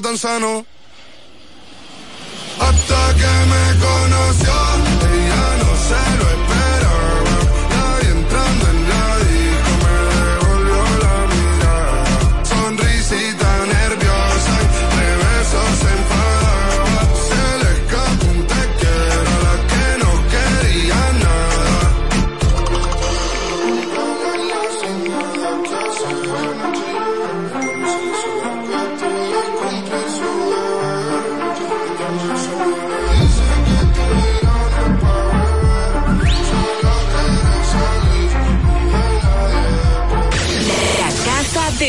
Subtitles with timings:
[0.00, 0.64] tan sano.
[2.58, 4.52] Hasta que me conoció,
[5.12, 7.01] ella no se lo de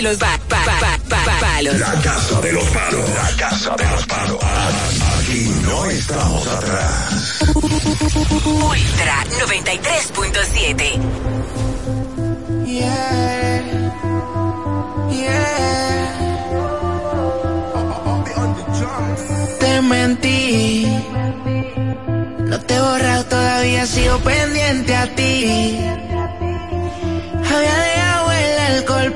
[0.04, 1.80] los ba palos.
[1.80, 3.10] La casa de los palos.
[3.10, 4.38] La casa de los palos.
[5.20, 7.40] Aquí no estamos atrás.
[8.44, 11.00] Ultra 93.7.
[12.66, 13.64] Yeah.
[15.10, 15.64] Yeah.
[19.60, 20.86] Te mentí.
[22.40, 25.78] No te he borrado todavía, sigo pendiente a ti.
[27.56, 29.14] Había dejado el alcohol,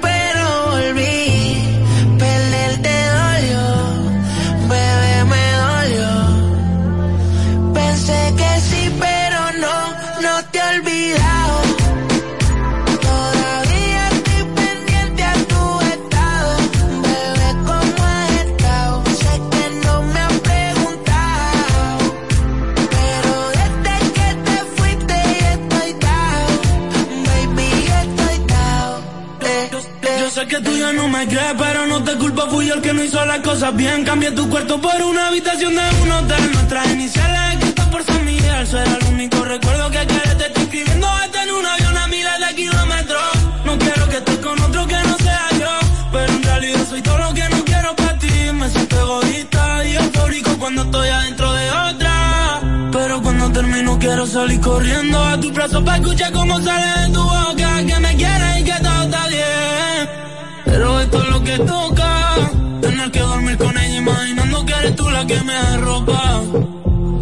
[30.48, 33.04] que tú ya no me crees, pero no te culpo, fui yo el que no
[33.04, 34.06] hizo las cosas bien.
[34.06, 36.52] Cambié tu cuarto por una habitación de un hotel.
[36.54, 38.68] Nuestras iniciales escritas por San Miguel.
[38.68, 40.38] Será el único recuerdo que quieres.
[40.38, 43.32] Te estoy escribiendo hasta en un avión a miles de kilómetros.
[43.66, 45.88] No quiero que estés con otro que no sea yo.
[46.12, 48.52] Pero en realidad soy todo lo que no quiero para ti.
[48.54, 52.62] Me siento egoísta y eufórico cuando estoy adentro de otra.
[52.92, 57.22] Pero cuando termino quiero salir corriendo a tu brazo para escuchar cómo sale de tu
[57.22, 57.86] boca.
[57.86, 58.87] Que me quieres y que bien.
[61.12, 62.36] Es lo que toca.
[62.82, 66.42] Tener que dormir con ella imaginando que eres tú la que me arropa.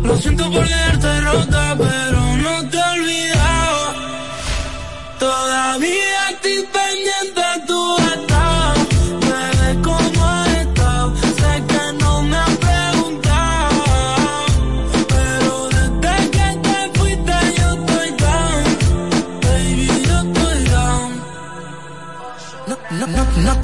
[0.04, 3.94] Lo siento por quedarte rota, pero no te he olvidado.
[5.20, 6.64] Todavía estoy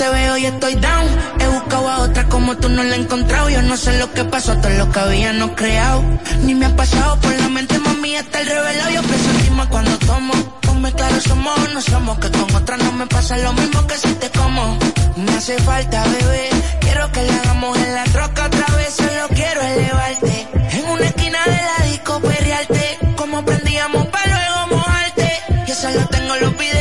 [0.02, 1.08] te veo y estoy down.
[1.40, 3.50] He buscado a otra como tú no la he encontrado.
[3.52, 6.04] Yo no sé lo que pasó, todo lo que habíamos creado.
[6.44, 8.90] Ni me ha pasado por la mente, mami, está el revelado.
[8.90, 10.34] Yo pienso encima cuando tomo.
[10.62, 12.18] Ponme claro, somos o no somos.
[12.18, 14.80] Que con otra no me pasa lo mismo que si te como.
[15.18, 16.50] Me hace falta, bebé.
[16.80, 18.94] Quiero que le hagamos en la troca otra vez.
[18.96, 20.48] Solo quiero elevarte.
[20.78, 23.00] En una esquina de la disco, perrearte.
[23.18, 25.30] Como prendíamos para luego mojarte.
[25.68, 26.81] Yo solo tengo los videos.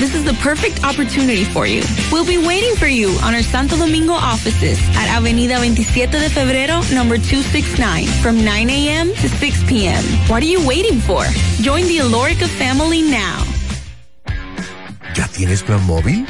[0.00, 1.82] This is the perfect opportunity for you.
[2.10, 6.80] We'll be waiting for you on our Santo Domingo offices at Avenida 27 de Febrero,
[6.94, 9.08] number 269, from 9 a.m.
[9.08, 10.02] to 6 p.m.
[10.26, 11.26] What are you waiting for?
[11.60, 13.44] Join the Alorica family now.
[15.14, 16.26] ¿Ya tienes plan móvil?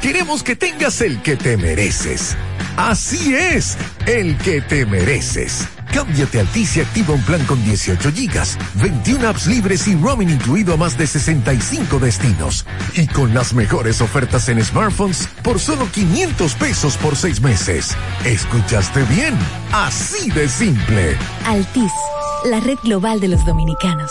[0.00, 2.36] Queremos que tengas el que te mereces.
[2.76, 5.68] Así es, el que te mereces.
[5.92, 10.30] Cámbiate a Altis y activa un plan con 18 gigas, 21 apps libres y roaming
[10.30, 12.64] incluido a más de 65 destinos.
[12.94, 17.96] Y con las mejores ofertas en smartphones por solo 500 pesos por seis meses.
[18.24, 19.34] ¿Escuchaste bien?
[19.72, 21.16] Así de simple.
[21.46, 21.92] Altis,
[22.44, 24.10] la red global de los dominicanos.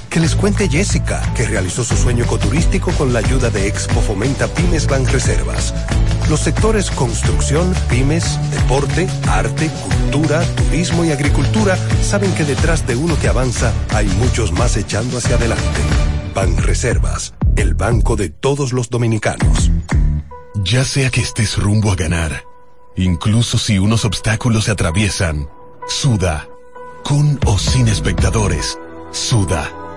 [0.11, 4.45] Que les cuente Jessica, que realizó su sueño ecoturístico con la ayuda de Expo Fomenta
[4.47, 5.73] Pymes Ban Reservas.
[6.29, 13.17] Los sectores construcción, pymes, deporte, arte, cultura, turismo y agricultura saben que detrás de uno
[13.21, 15.79] que avanza hay muchos más echando hacia adelante.
[16.35, 19.71] Ban Reservas, el banco de todos los dominicanos.
[20.55, 22.43] Ya sea que estés rumbo a ganar,
[22.97, 25.47] incluso si unos obstáculos se atraviesan,
[25.87, 26.49] suda,
[27.05, 28.77] con o sin espectadores,
[29.11, 29.71] suda,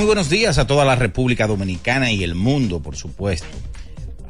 [0.00, 3.46] Muy buenos días a toda la República Dominicana y el mundo, por supuesto.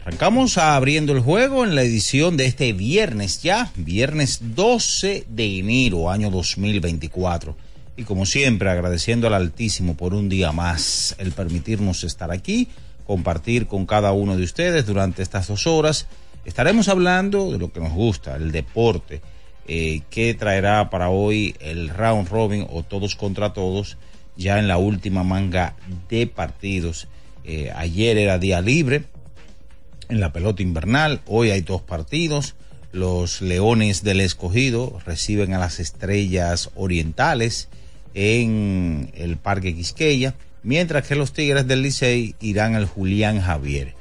[0.01, 6.11] Arrancamos abriendo el juego en la edición de este viernes ya, viernes 12 de enero,
[6.11, 7.57] año 2024.
[7.97, 12.67] Y como siempre, agradeciendo al Altísimo por un día más el permitirnos estar aquí,
[13.07, 16.09] compartir con cada uno de ustedes durante estas dos horas.
[16.45, 19.21] Estaremos hablando de lo que nos gusta, el deporte,
[19.69, 23.99] eh, que traerá para hoy el round robin o todos contra todos
[24.41, 25.77] ya en la última manga
[26.09, 27.09] de partidos.
[27.45, 29.05] Eh, ayer era día libre
[30.09, 32.55] en la pelota invernal, hoy hay dos partidos.
[32.91, 37.69] Los Leones del Escogido reciben a las Estrellas Orientales
[38.15, 43.95] en el Parque Quisqueya, mientras que los Tigres del Licey irán al Julián Javier.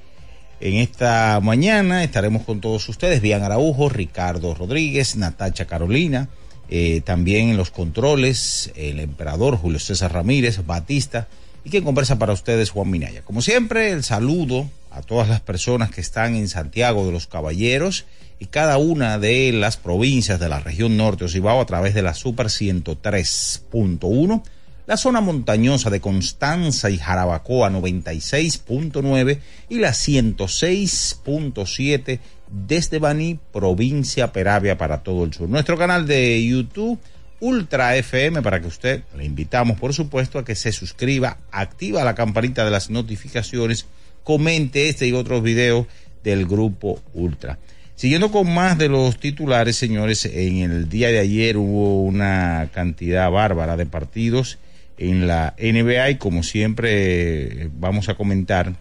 [0.61, 6.29] En esta mañana estaremos con todos ustedes, Bian Araujo, Ricardo Rodríguez, Natacha Carolina,
[6.69, 11.27] eh, también en los controles, el emperador Julio César Ramírez, Batista,
[11.63, 13.23] y quien conversa para ustedes, Juan Minaya.
[13.23, 18.05] Como siempre, el saludo a todas las personas que están en Santiago de los Caballeros
[18.39, 22.13] y cada una de las provincias de la región norte Ocibao a través de la
[22.13, 24.43] Super 103.1,
[24.87, 34.77] la zona montañosa de Constanza y Jarabacoa 96.9 y la 106.7 desde Baní, provincia Peravia
[34.77, 35.49] para todo el sur.
[35.49, 36.99] Nuestro canal de YouTube,
[37.39, 42.15] Ultra FM para que usted, le invitamos por supuesto a que se suscriba, activa la
[42.15, 43.85] campanita de las notificaciones,
[44.23, 45.87] comente este y otros videos
[46.23, 47.59] del grupo Ultra.
[47.95, 53.29] Siguiendo con más de los titulares, señores, en el día de ayer hubo una cantidad
[53.29, 54.57] bárbara de partidos
[54.97, 58.75] en la NBA y como siempre vamos a comentar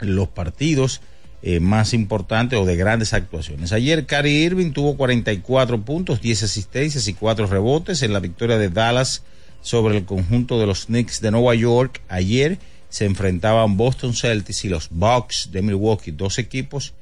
[0.00, 1.00] los partidos
[1.46, 3.72] eh, más importantes o de grandes actuaciones.
[3.72, 8.70] Ayer Cary Irving tuvo 44 puntos, 10 asistencias y 4 rebotes en la victoria de
[8.70, 9.24] Dallas
[9.60, 12.00] sobre el conjunto de los Knicks de Nueva York.
[12.08, 12.56] Ayer
[12.88, 16.94] se enfrentaban Boston Celtics y los Bucks de Milwaukee, dos equipos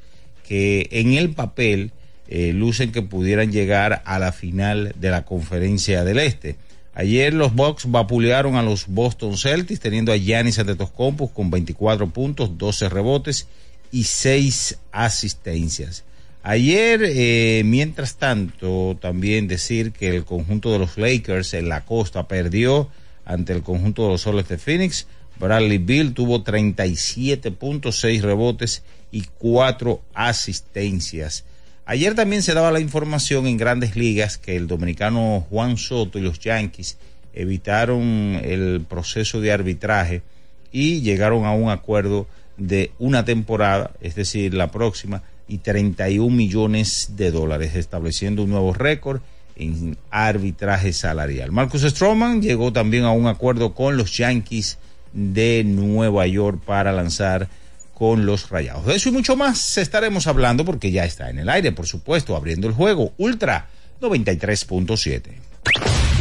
[0.49, 1.93] que en el papel
[2.27, 6.57] eh, lucen que pudieran llegar a la final de la conferencia del Este.
[6.95, 12.59] Ayer los Bucks vapulearon a los Boston Celtics teniendo a Giannis Antetokounmpo con 24 puntos,
[12.59, 13.47] 12 rebotes
[13.93, 16.05] y seis asistencias.
[16.43, 22.27] Ayer, eh, mientras tanto, también decir que el conjunto de los Lakers en la costa
[22.27, 22.89] perdió
[23.25, 25.07] ante el conjunto de los Soles de Phoenix.
[25.39, 28.83] Bradley Bill tuvo 37 puntos, 6 rebotes
[29.13, 31.45] y 4 asistencias.
[31.85, 36.23] Ayer también se daba la información en grandes ligas que el dominicano Juan Soto y
[36.23, 36.97] los Yankees
[37.35, 40.23] evitaron el proceso de arbitraje
[40.71, 47.11] y llegaron a un acuerdo de una temporada, es decir, la próxima, y 31 millones
[47.17, 49.21] de dólares, estableciendo un nuevo récord
[49.57, 51.53] en arbitraje salarial.
[51.53, 54.79] Marcus Stroman llegó también a un acuerdo con los Yankees
[55.13, 57.49] de Nueva York para lanzar
[57.95, 58.87] con los rayados.
[58.87, 62.35] De eso y mucho más estaremos hablando porque ya está en el aire, por supuesto,
[62.35, 63.69] abriendo el juego Ultra
[64.01, 66.02] 93.7.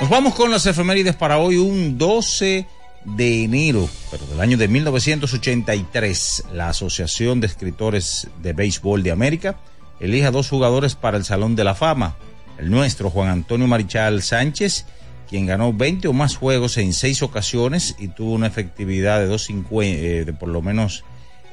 [0.00, 2.66] Nos vamos con las efemérides para hoy, un 12
[3.04, 9.56] de enero, pero del año de 1983, la Asociación de Escritores de Béisbol de América
[10.00, 12.16] elige a dos jugadores para el Salón de la Fama.
[12.58, 14.86] El nuestro, Juan Antonio Marichal Sánchez,
[15.28, 20.02] quien ganó 20 o más juegos en seis ocasiones y tuvo una efectividad de, 250,
[20.02, 21.04] eh, de por lo menos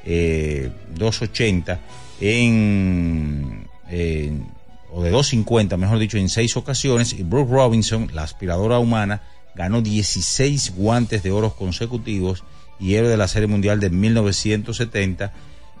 [0.06, 1.80] eh, 280
[2.20, 4.57] en, en
[4.92, 9.22] o de 250, mejor dicho, en seis ocasiones, y Brooke Robinson, la aspiradora humana,
[9.54, 12.44] ganó 16 guantes de oro consecutivos
[12.78, 15.32] y héroe de la Serie Mundial de 1970,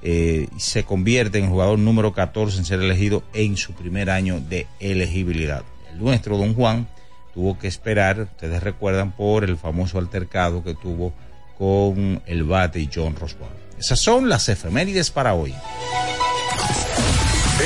[0.02, 4.40] eh, se convierte en el jugador número 14 en ser elegido en su primer año
[4.40, 5.62] de elegibilidad.
[5.92, 6.88] El nuestro, Don Juan,
[7.34, 11.12] tuvo que esperar, ustedes recuerdan, por el famoso altercado que tuvo
[11.56, 13.48] con el bate y John Roswell.
[13.78, 15.54] Esas son las efemérides para hoy.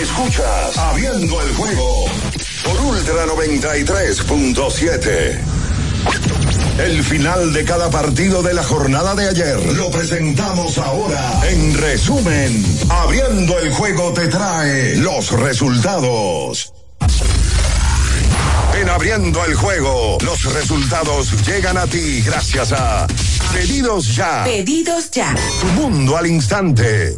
[0.00, 2.06] Escuchas Abriendo el juego
[2.64, 5.38] por Ultra 93.7.
[6.78, 11.42] El final de cada partido de la jornada de ayer lo presentamos ahora.
[11.48, 16.72] En resumen, Abriendo el juego te trae los resultados.
[18.80, 23.06] En Abriendo el juego, los resultados llegan a ti gracias a
[23.52, 24.44] Pedidos Ya.
[24.44, 25.34] Pedidos ya.
[25.60, 27.14] Tu mundo al instante.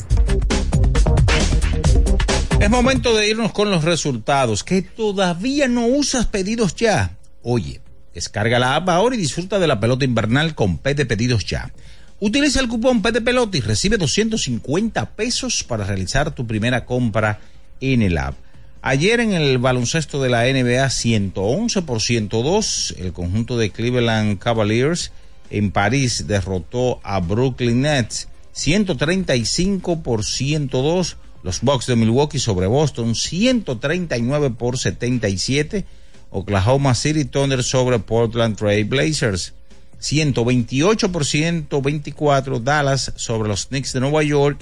[2.60, 4.64] Es momento de irnos con los resultados.
[4.64, 7.16] Que todavía no usas pedidos ya.
[7.42, 7.80] Oye,
[8.14, 11.72] descarga la app ahora y disfruta de la pelota invernal con P de pedidos ya.
[12.20, 17.40] Utiliza el cupón P de pelota y recibe 250 pesos para realizar tu primera compra
[17.80, 18.34] en el app.
[18.80, 25.10] Ayer en el baloncesto de la NBA 111 por 102, el conjunto de Cleveland Cavaliers
[25.50, 33.14] en París derrotó a Brooklyn Nets 135 por 102 los Bucks de Milwaukee sobre Boston
[33.14, 35.84] 139 por 77.
[36.30, 39.52] Oklahoma City Thunder sobre Portland Trail Blazers
[39.98, 42.60] 128 por 124.
[42.60, 44.58] Dallas sobre los Knicks de Nueva York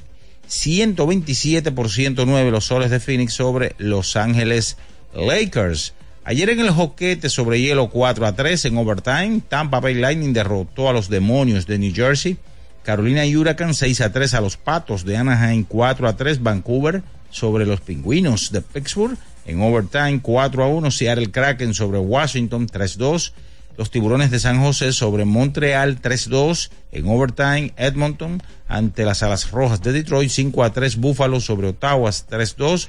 [0.48, 2.50] 127 por 109.
[2.50, 4.76] Los Soles de Phoenix sobre Los Ángeles
[5.14, 5.94] Lakers.
[6.24, 10.88] Ayer en el joquete sobre hielo 4 a 3 en overtime, Tampa Bay Lightning derrotó
[10.88, 12.38] a los demonios de New Jersey
[12.82, 17.02] Carolina y Huracán 6 a 3 a los Patos de Anaheim, 4 a 3 Vancouver
[17.30, 19.16] sobre los Pingüinos de Pittsburgh.
[19.44, 23.32] En overtime 4 a 1 Seattle Kraken sobre Washington 3-2.
[23.76, 26.70] Los Tiburones de San José sobre Montreal 3-2.
[26.92, 32.10] En overtime Edmonton ante las Alas Rojas de Detroit 5 a 3 Buffalo sobre Ottawa
[32.10, 32.88] 3-2.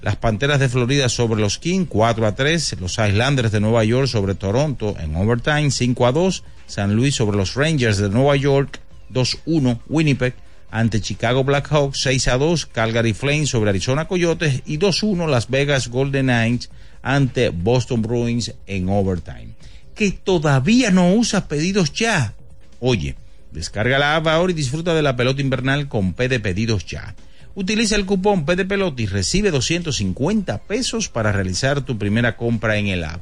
[0.00, 2.80] Las Panteras de Florida sobre los Kings 4 a 3.
[2.80, 6.44] Los Islanders de Nueva York sobre Toronto en overtime 5 a 2.
[6.66, 8.80] San Luis sobre los Rangers de Nueva York
[9.12, 9.80] 2-1.
[9.88, 10.34] Winnipeg
[10.70, 12.66] ante Chicago Blackhawks 6 a 2.
[12.66, 16.70] Calgary Flames sobre Arizona Coyotes y 2-1 Las Vegas Golden Knights
[17.02, 19.48] ante Boston Bruins en overtime.
[19.94, 22.34] Que todavía no usa pedidos ya.
[22.80, 23.16] Oye,
[23.52, 27.14] descarga la app ahora y disfruta de la pelota invernal con P de pedidos ya.
[27.54, 32.78] Utiliza el cupón P de pelota y recibe 250 pesos para realizar tu primera compra
[32.78, 33.20] en el app.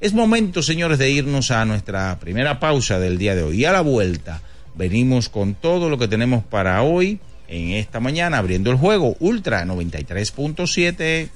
[0.00, 3.62] Es momento, señores, de irnos a nuestra primera pausa del día de hoy.
[3.62, 4.42] Y a la vuelta,
[4.74, 9.64] venimos con todo lo que tenemos para hoy en esta mañana, abriendo el juego Ultra
[9.64, 11.28] 93.7.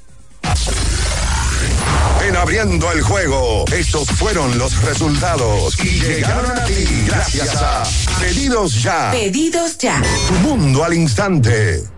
[2.27, 7.85] En abriendo el juego, estos fueron los resultados y llegaron a ti gracias a
[8.21, 9.11] Pedidos Ya.
[9.13, 10.03] Pedidos ya.
[10.27, 11.98] Tu mundo al instante.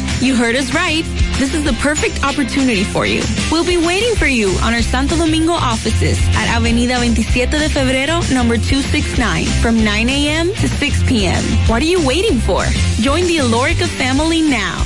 [0.21, 1.03] You heard us right.
[1.39, 3.23] This is the perfect opportunity for you.
[3.51, 8.21] We'll be waiting for you on our Santo Domingo offices at Avenida 27 de Febrero,
[8.31, 10.53] number 269, from 9 a.m.
[10.53, 11.41] to 6 p.m.
[11.67, 12.63] What are you waiting for?
[13.01, 14.85] Join the Alorica family now.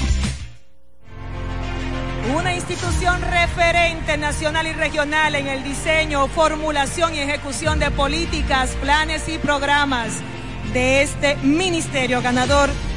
[2.33, 9.27] Una institución referente nacional y regional en el diseño, formulación y ejecución de políticas, planes
[9.27, 10.21] y programas
[10.71, 12.69] de este ministerio ganador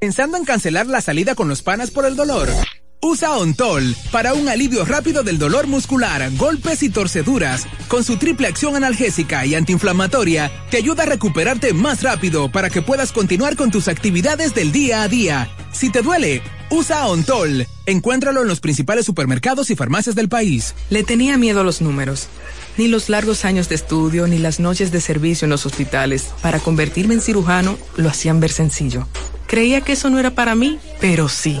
[0.00, 2.48] ¿Pensando en cancelar la salida con los panas por el dolor?
[3.02, 7.66] Usa Ontol para un alivio rápido del dolor muscular, golpes y torceduras.
[7.86, 12.80] Con su triple acción analgésica y antiinflamatoria, te ayuda a recuperarte más rápido para que
[12.80, 15.50] puedas continuar con tus actividades del día a día.
[15.70, 17.66] Si te duele, usa Ontol.
[17.86, 20.74] Encuéntralo en los principales supermercados y farmacias del país.
[20.88, 22.28] Le tenía miedo a los números.
[22.78, 26.60] Ni los largos años de estudio ni las noches de servicio en los hospitales para
[26.60, 29.06] convertirme en cirujano lo hacían ver sencillo.
[29.46, 31.60] Creía que eso no era para mí, pero sí.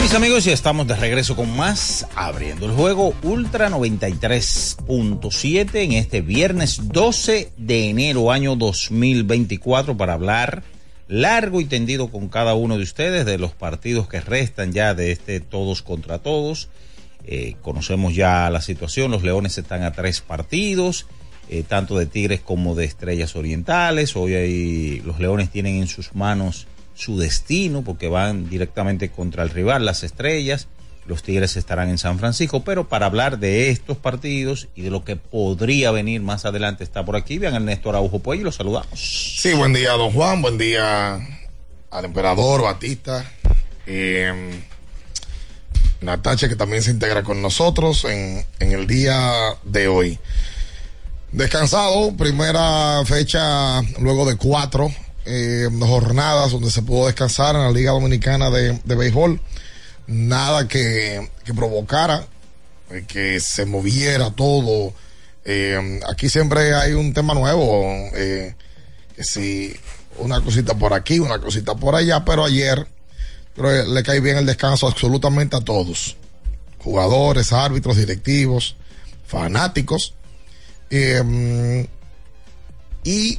[0.00, 6.22] Mis amigos, ya estamos de regreso con más, abriendo el juego Ultra 93.7 en este
[6.22, 10.62] viernes 12 de enero año 2024 para hablar
[11.08, 15.12] largo y tendido con cada uno de ustedes de los partidos que restan ya de
[15.12, 16.70] este todos contra todos.
[17.26, 21.06] Eh, conocemos ya la situación, los Leones están a tres partidos,
[21.50, 24.16] eh, tanto de Tigres como de Estrellas Orientales.
[24.16, 26.66] Hoy ahí los Leones tienen en sus manos
[26.98, 30.66] su destino porque van directamente contra el rival, las estrellas.
[31.06, 35.04] Los Tigres estarán en San Francisco, pero para hablar de estos partidos y de lo
[35.04, 37.38] que podría venir más adelante está por aquí.
[37.38, 38.90] Vean Ernesto Araujo Puello y los saludamos.
[39.40, 40.42] Sí, buen día, don Juan.
[40.42, 41.18] Buen día
[41.90, 43.24] al emperador Batista.
[43.86, 44.60] Eh,
[46.00, 49.32] Natacha, que también se integra con nosotros en, en el día
[49.62, 50.18] de hoy.
[51.30, 54.90] Descansado, primera fecha luego de cuatro
[55.28, 59.40] eh, jornadas donde se pudo descansar en la Liga Dominicana de, de Béisbol.
[60.06, 62.26] Nada que, que provocara
[62.90, 64.94] eh, que se moviera todo.
[65.44, 67.84] Eh, aquí siempre hay un tema nuevo.
[68.14, 68.54] eh,
[69.14, 69.76] que si
[70.18, 72.86] una cosita por aquí, una cosita por allá, pero ayer
[73.56, 76.16] le cae bien el descanso absolutamente a todos.
[76.78, 78.76] Jugadores, árbitros, directivos,
[79.26, 80.14] fanáticos.
[83.04, 83.38] Y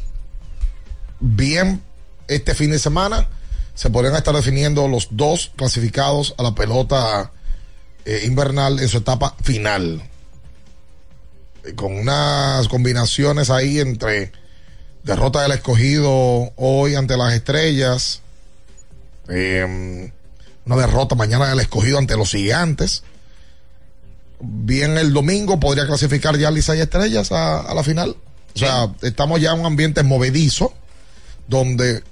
[1.19, 1.81] bien
[2.27, 3.27] este fin de semana
[3.73, 7.31] se podrían estar definiendo los dos clasificados a la pelota
[8.05, 10.01] eh, invernal en su etapa final.
[11.63, 14.31] Eh, con unas combinaciones ahí entre
[15.03, 18.21] derrota del escogido hoy ante las estrellas,
[19.29, 20.11] eh,
[20.65, 23.03] una derrota mañana del escogido ante los gigantes.
[24.41, 28.15] Bien el domingo podría clasificar ya Lisa y Estrellas a, a la final.
[28.55, 30.73] O sea, estamos ya en un ambiente movedizo
[31.49, 32.03] donde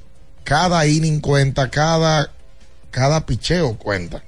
[0.44, 2.32] cada inning cuenta, cada,
[2.92, 4.24] cada picheo cuenta.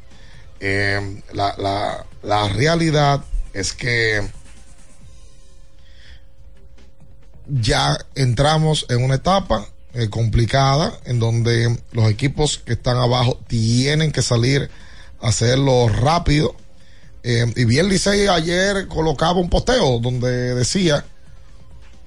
[0.60, 4.30] Eh, la, la, la realidad es que
[7.48, 14.12] ya entramos en una etapa eh, complicada en donde los equipos que están abajo tienen
[14.12, 14.70] que salir
[15.22, 16.56] a hacerlo rápido.
[17.24, 21.04] Eh, y bien Licey ayer colocaba un posteo donde decía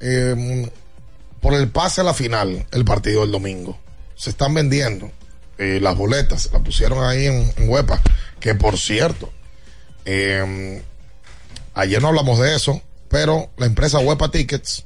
[0.00, 0.70] eh,
[1.42, 3.78] por el pase a la final el partido del domingo.
[4.14, 5.10] Se están vendiendo
[5.58, 8.00] eh, las boletas, las pusieron ahí en, Huepa,
[8.40, 9.30] que por cierto,
[10.04, 10.82] eh,
[11.74, 14.84] ayer no hablamos de eso, pero la empresa Huepa Tickets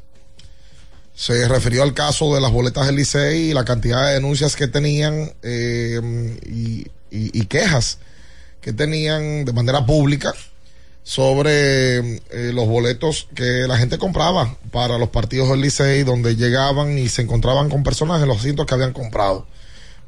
[1.14, 4.66] se refirió al caso de las boletas del Licey y la cantidad de denuncias que
[4.66, 6.00] tenían eh,
[7.10, 7.98] y quejas
[8.60, 10.34] que tenían de manera pública
[11.06, 16.98] sobre eh, los boletos que la gente compraba para los partidos del Licey donde llegaban
[16.98, 19.46] y se encontraban con personas en los asientos que habían comprado.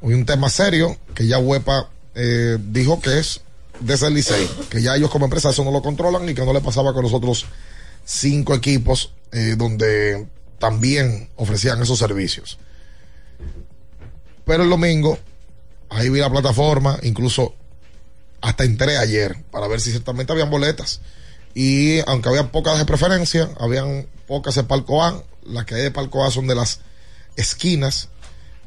[0.01, 3.43] Hoy un tema serio que ya Huepa eh, dijo que es
[3.79, 6.53] desde el Licey, que ya ellos como empresa eso no lo controlan y que no
[6.53, 7.47] le pasaba con los otros
[8.05, 10.27] cinco equipos eh, donde
[10.59, 12.59] también ofrecían esos servicios.
[14.45, 15.17] Pero el domingo,
[15.91, 17.55] ahí vi la plataforma, incluso
[18.41, 21.01] hasta entré ayer para ver si ciertamente habían boletas.
[21.55, 25.91] Y aunque había pocas de preferencia, habían pocas de palco A, las que hay de
[25.91, 26.81] palco A son de las
[27.37, 28.09] esquinas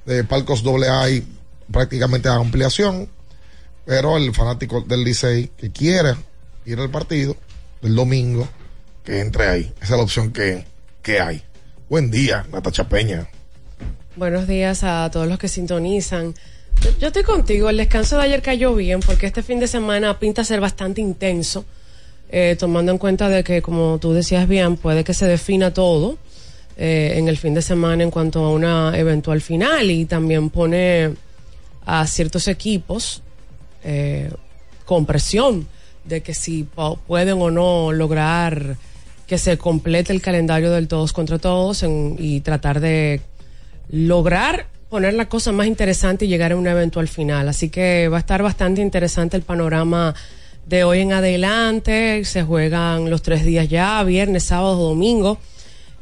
[0.05, 1.25] de palcos doble A y
[1.71, 3.09] prácticamente a ampliación.
[3.85, 6.17] Pero el fanático del Licey que quiera
[6.65, 7.35] ir al partido
[7.81, 8.47] del domingo,
[9.03, 9.73] que entre ahí.
[9.81, 10.65] Esa es la opción que,
[11.01, 11.43] que hay.
[11.89, 13.27] Buen día, Natacha Peña.
[14.15, 16.35] Buenos días a todos los que sintonizan.
[16.99, 20.43] Yo, estoy contigo, el descanso de ayer cayó bien porque este fin de semana pinta
[20.43, 21.63] ser bastante intenso,
[22.29, 26.17] eh, tomando en cuenta de que, como tú decías bien, puede que se defina todo
[26.77, 31.13] eh, en el fin de semana en cuanto a una eventual final y también pone
[31.85, 33.21] a ciertos equipos
[33.83, 34.31] eh,
[34.85, 35.67] con presión
[36.03, 36.63] de que si
[37.07, 38.75] pueden o no lograr
[39.27, 43.21] que se complete el calendario del todos contra todos en- y tratar de
[43.89, 47.47] lograr poner la cosa más interesante y llegar a un eventual final.
[47.49, 50.13] Así que va a estar bastante interesante el panorama
[50.67, 52.23] de hoy en adelante.
[52.25, 55.39] Se juegan los tres días ya, viernes, sábado, domingo.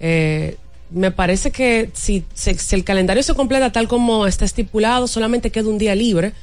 [0.02, 0.58] Eh,
[0.91, 5.52] me parece que si, si- si el calendario se completa tal como está estipulado, solamente
[5.52, 6.34] queda un día libre.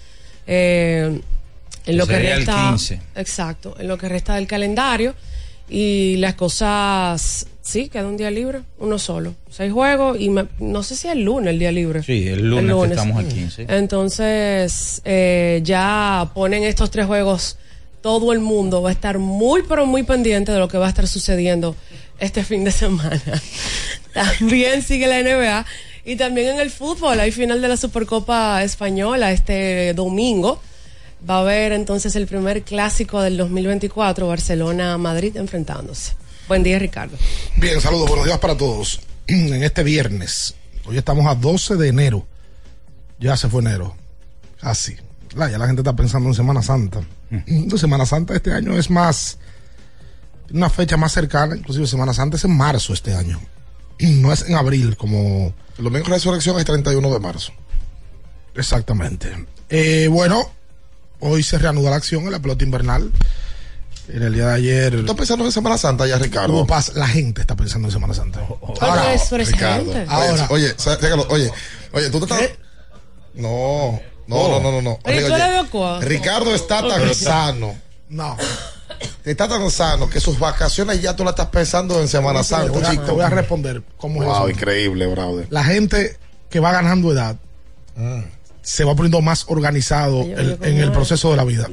[0.47, 1.21] Eh,
[1.85, 2.69] en lo que el resta.
[2.71, 3.01] 15.
[3.17, 5.15] Exacto, en lo que resta del calendario.
[5.69, 7.49] Y las cosas.
[7.67, 9.35] Sí, queda un día libre, uno solo.
[9.51, 12.01] Seis juegos y me- no sé si es el lunes el día libre.
[12.05, 13.67] Sí, el lunes, que estamos al 15.
[13.69, 17.59] Entonces, eh, ya ponen estos tres juegos.
[18.03, 20.91] Todo el mundo va a estar muy, pero muy pendiente de lo que va a
[20.91, 21.75] estar sucediendo
[22.21, 23.21] este fin de semana.
[24.15, 25.67] también sigue la NBA
[26.05, 27.19] y también en el fútbol.
[27.19, 30.61] Hay final de la Supercopa Española este domingo.
[31.29, 36.13] Va a haber entonces el primer clásico del 2024, Barcelona-Madrid enfrentándose.
[36.49, 37.17] Buen día, Ricardo.
[37.57, 39.01] Bien, saludos, buenos días para todos.
[39.27, 40.55] En este viernes,
[40.85, 42.27] hoy estamos a 12 de enero.
[43.19, 43.97] Ya se fue enero.
[44.61, 44.97] Casi.
[45.35, 47.01] La- Ya la gente está pensando en Semana Santa.
[47.31, 49.39] De Semana Santa este año es más.
[50.53, 53.41] Una fecha más cercana, inclusive Semana Santa es en marzo este año.
[53.99, 55.53] No es en abril, como.
[55.79, 57.53] El domingo de resurrección es 31 de marzo.
[58.55, 59.47] Exactamente.
[59.69, 60.51] Eh, bueno,
[61.21, 63.11] hoy se reanuda la acción en la pelota invernal.
[64.09, 64.95] En el día de ayer.
[64.95, 66.67] ¿Estás pensando en Semana Santa ya, Ricardo?
[66.67, 66.93] Paz.
[66.95, 68.41] La gente está pensando en Semana Santa.
[68.79, 69.93] Pero es Ricardo.
[70.09, 70.47] Ahora.
[70.51, 70.69] Oye,
[71.01, 71.51] Ricardo, oye,
[71.93, 72.51] oye, tú te estás.
[73.35, 74.83] No, no, no, no, no.
[74.83, 74.99] no.
[75.05, 76.07] Pero Oye, tú oye.
[76.07, 77.75] Ricardo está tan sano.
[78.09, 78.37] No.
[79.25, 82.71] Está tan sano que sus vacaciones ya tú la estás pensando en Semana Te Santa,
[82.73, 83.03] voy a- chico.
[83.03, 84.51] te voy a responder cómo es Wow, eso.
[84.51, 85.47] increíble, brother.
[85.51, 86.17] La gente
[86.49, 87.37] que va ganando edad
[87.97, 88.21] Mm.
[88.67, 90.91] Se va poniendo más organizado Ay, yo- el- yo como en el es.
[90.91, 91.69] proceso de la vida.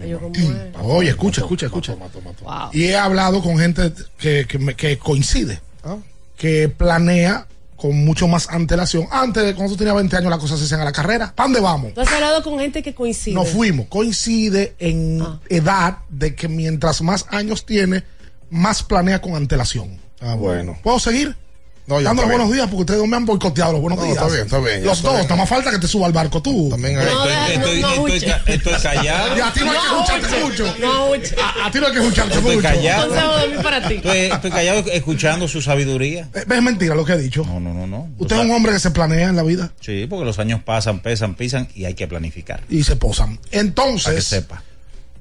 [0.83, 1.95] Oye, escucha, escucha, escucha.
[1.95, 2.69] Wow.
[2.71, 5.97] Y he hablado con gente que, que, me- que coincide, Ah.
[6.37, 9.07] que planea con mucho más antelación.
[9.11, 11.33] Antes, de cuando tú tenías 20 años, las cosas se hacían a la carrera.
[11.35, 11.93] ¿Para dónde vamos?
[11.95, 13.33] Tú has hablado con gente que coincide.
[13.33, 13.87] Nos fuimos.
[13.87, 15.39] Coincide en Ah.
[15.49, 18.03] edad de que mientras más años tiene,
[18.51, 19.97] más planea con antelación.
[20.21, 20.77] Ah, bueno.
[20.83, 21.35] ¿Puedo seguir?
[21.85, 22.53] No, ya Dando está los buenos bien.
[22.55, 24.15] días porque ustedes me han boicoteado los buenos No, días.
[24.17, 25.27] está bien, está bien, Los está dos, bien.
[25.27, 26.69] nada más falta que te suba al barco tú.
[26.69, 27.05] También hay.
[27.05, 29.37] No, Estoy, no, estoy- no, estoy- callado.
[29.37, 30.63] Y a ti no hay que escucharte Uche.
[30.63, 31.35] mucho.
[31.43, 32.67] A, a ti no hay que escucharte Estoy mucho.
[32.69, 33.07] callado.
[33.09, 33.93] Consejo de mí para ti.
[33.95, 36.29] Estoy, estoy callado escuchando su sabiduría.
[36.33, 37.43] Eh, Es mentira lo que he dicho.
[37.45, 38.09] No, no, no, no.
[38.17, 40.99] Usted es un hombre que se planea en la vida Sí, porque los años pasan,
[41.01, 42.61] pesan, pisan y hay que planificar.
[42.69, 43.35] y se posan.
[43.35, 44.63] Para que Entonces, sepa.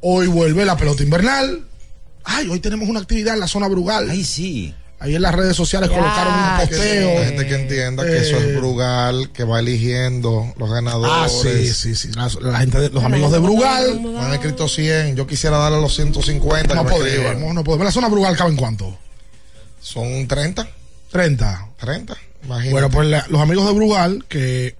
[0.00, 1.62] hoy vuelve la pelota invernal.
[2.22, 4.08] Ay, hoy tenemos una actividad en la zona Brugal.
[4.08, 4.72] Ay, sí.
[5.02, 7.18] Ahí en las redes sociales Ya, colocaron un posteo.
[7.20, 11.32] la gente que entienda que eso Eh, es Brugal, que va eligiendo los Ah, ganadores.
[11.42, 12.10] sí, sí, sí.
[12.14, 14.00] La, la gente, de- los amigos de Brugal.
[14.00, 15.16] Me han escrito 100.
[15.16, 16.74] Yo quisiera darle los 150.
[16.76, 17.84] No podemos, no podemos.
[17.84, 18.96] La zona Brugal cabe en cuánto?
[19.80, 20.68] Son 30.
[21.10, 21.68] 30.
[21.78, 22.16] 30.
[22.44, 22.70] Imagínate.
[22.72, 24.76] Bueno, pues la- los amigos de Brugal, que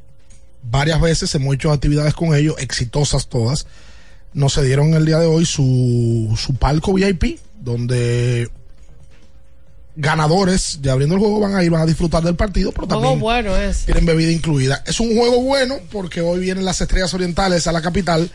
[0.63, 3.67] varias veces hemos hecho actividades con ellos, exitosas todas,
[4.33, 8.49] nos cedieron el día de hoy su, su palco VIP, donde
[9.95, 13.21] ganadores de abriendo el juego van a ir, van a disfrutar del partido, pero también
[13.21, 13.85] bueno es.
[13.85, 14.83] tienen bebida incluida.
[14.87, 18.31] Es un juego bueno porque hoy vienen las estrellas orientales a la capital.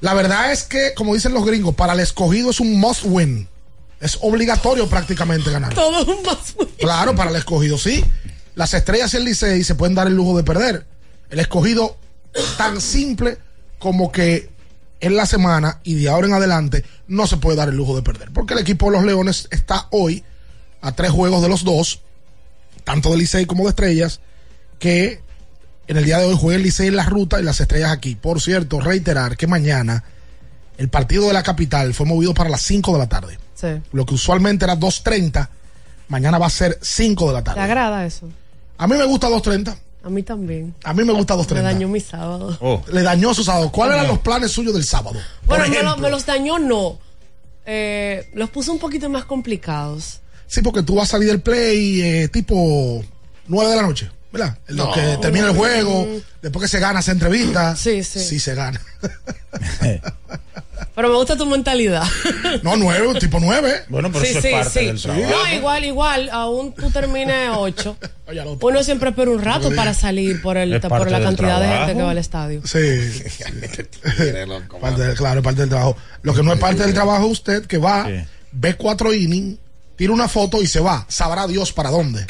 [0.00, 3.48] La verdad es que, como dicen los gringos, para el escogido es un must win.
[4.00, 5.72] Es obligatorio prácticamente ganar.
[5.72, 6.54] Todo un más.
[6.78, 8.04] Claro, para el escogido sí.
[8.54, 10.86] Las estrellas y el Licey se pueden dar el lujo de perder.
[11.30, 11.96] El escogido
[12.58, 13.38] tan simple
[13.78, 14.50] como que
[15.00, 18.02] en la semana y de ahora en adelante no se puede dar el lujo de
[18.02, 18.30] perder.
[18.32, 20.22] Porque el equipo de los Leones está hoy
[20.84, 22.00] a tres juegos de los dos,
[22.84, 24.20] tanto de Licey como de Estrellas,
[24.78, 25.20] que
[25.86, 28.14] en el día de hoy juega el Licey en la ruta y las Estrellas aquí.
[28.14, 30.04] Por cierto, reiterar que mañana
[30.78, 33.38] el partido de la capital fue movido para las 5 de la tarde.
[33.54, 33.68] Sí.
[33.92, 35.48] Lo que usualmente era 2.30,
[36.08, 37.60] mañana va a ser 5 de la ¿Te tarde.
[37.60, 38.28] agrada eso?
[38.76, 39.76] A mí me gusta 2.30.
[40.04, 40.74] A mí también.
[40.84, 41.54] A mí me gusta 2.30.
[41.54, 42.58] Me dañó mi sábado.
[42.60, 42.82] Oh.
[42.92, 43.72] Le dañó su sábado.
[43.72, 45.18] ¿Cuáles eran los planes suyos del sábado?
[45.46, 46.98] Bueno, me, lo- me los dañó, no.
[47.64, 50.20] Eh, los puso un poquito más complicados.
[50.54, 53.04] Sí, porque tú vas a salir del play eh, tipo
[53.48, 54.56] 9 de la noche, ¿verdad?
[54.68, 54.92] En lo No.
[54.92, 56.06] que termina el juego,
[56.40, 57.74] después que se gana, se entrevista.
[57.84, 58.20] Sí, sí.
[58.20, 58.80] Sí, se gana.
[60.94, 62.04] Pero me gusta tu mentalidad.
[62.62, 63.84] No, 9, tipo 9.
[63.88, 64.86] Bueno, pero sí, eso sí, es parte sí.
[64.86, 65.26] del trabajo.
[65.28, 66.30] No, igual, igual.
[66.30, 67.96] Aún tú termines 8.
[68.28, 68.68] Oye, al otro.
[68.68, 71.94] Uno siempre espera un rato para salir por, el, Es por la cantidad de gente
[71.96, 72.62] que va al estadio.
[72.64, 72.78] Sí.
[74.80, 75.96] Parte del- claro, parte del trabajo.
[76.22, 78.24] Lo que no es parte del trabajo es usted que va, Sí.
[78.52, 79.58] ve cuatro innings,
[79.96, 81.04] tira una foto y se va.
[81.08, 82.26] Sabrá Dios para dónde.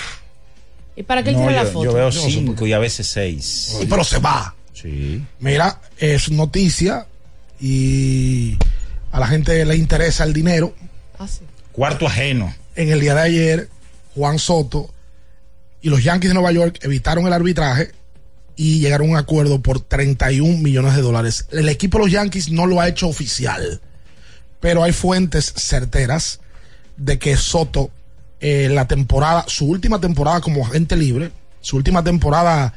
[0.96, 1.84] ¿Y para qué él No, tiene la foto?
[1.84, 3.76] yo veo no cinco y a veces seis.
[3.78, 4.54] Sí, Pero se va.
[4.72, 5.24] Sí.
[5.40, 7.06] Mira, es noticia
[7.60, 8.56] y
[9.12, 10.74] a la gente le interesa el dinero.
[11.18, 11.40] Ah, sí.
[11.72, 12.54] Cuarto ajeno.
[12.76, 13.68] En el día de ayer,
[14.14, 14.92] Juan Soto
[15.80, 17.92] y los Yankees de Nueva York evitaron el arbitraje
[18.56, 21.46] y llegaron a un acuerdo por 31 millones de dólares.
[21.50, 23.80] El equipo de los Yankees no lo ha hecho oficial,
[24.60, 26.40] pero hay fuentes certeras
[26.96, 27.90] de que Soto,
[28.40, 31.30] eh, la temporada, su última temporada como agente libre,
[31.60, 32.74] su última temporada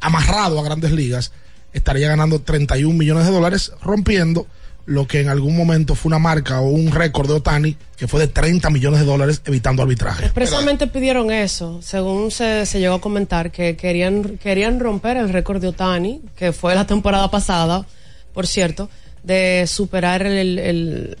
[0.00, 1.32] amarrado a grandes ligas,
[1.72, 4.46] estaría ganando 31 millones de dólares, rompiendo
[4.86, 8.20] lo que en algún momento fue una marca o un récord de Otani, que fue
[8.20, 10.24] de 30 millones de dólares evitando arbitraje.
[10.24, 15.60] Expresamente pidieron eso, según se, se llegó a comentar, que querían, querían romper el récord
[15.60, 17.86] de Otani, que fue la temporada pasada,
[18.34, 18.90] por cierto,
[19.22, 21.18] de superar el, el,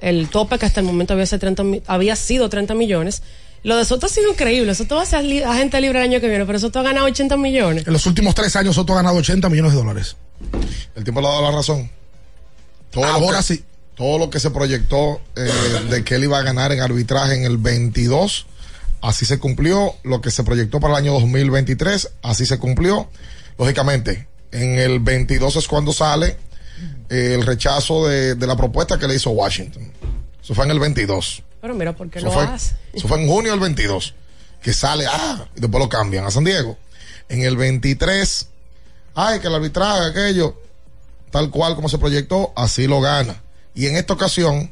[0.00, 3.22] el tope que hasta el momento había, sido 30, mi- había sido 30 millones.
[3.64, 4.74] Lo de Soto ha sido increíble.
[4.74, 7.06] Soto va a ser li- agente libre el año que viene, pero Soto ha ganado
[7.06, 7.86] 80 millones.
[7.86, 10.16] En los últimos tres años Soto ha ganado 80 millones de dólares.
[10.94, 11.90] El tiempo le ha dado la razón.
[12.90, 13.64] Todo lo Ahora que- sí.
[13.96, 15.50] Todo lo que se proyectó eh,
[15.90, 18.46] de que él iba a ganar en arbitraje en el 22,
[19.02, 19.94] así se cumplió.
[20.04, 23.10] Lo que se proyectó para el año 2023, así se cumplió.
[23.58, 26.36] Lógicamente, en el 22 es cuando sale
[27.08, 29.92] eh, el rechazo de, de la propuesta que le hizo Washington.
[30.42, 31.42] Eso fue en el 22.
[31.60, 32.74] Pero mira, ¿por qué Eso lo fue, hace?
[32.92, 34.14] eso fue en junio del 22.
[34.62, 36.76] Que sale, ah, y después lo cambian a San Diego.
[37.28, 38.48] En el 23,
[39.14, 40.60] ay, que el arbitraje, aquello,
[41.30, 43.42] tal cual como se proyectó, así lo gana.
[43.74, 44.70] Y en esta ocasión,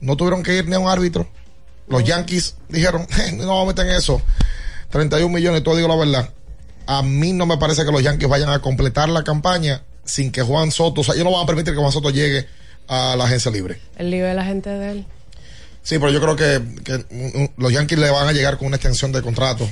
[0.00, 1.28] no tuvieron que ir ni a un árbitro.
[1.88, 4.20] Los Yankees dijeron, "Eh, no vamos a meter en eso.
[4.90, 6.30] 31 millones, todo digo la verdad.
[6.86, 10.42] A mí no me parece que los Yankees vayan a completar la campaña sin que
[10.42, 12.46] Juan Soto, o sea, ellos no van a permitir que Juan Soto llegue
[12.88, 13.78] a la agencia libre.
[13.96, 15.06] El lío de la gente de él.
[15.82, 18.66] Sí, pero yo creo que, que, mm, mm, los Yankees le van a llegar con
[18.68, 19.68] una extensión de contrato